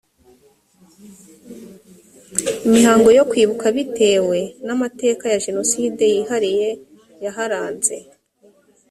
[2.67, 6.69] imihango yo kwibuka bitewe n amateka ya jenoside yihariye
[7.23, 7.95] yaharanze